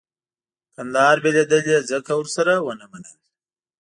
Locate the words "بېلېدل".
1.23-1.63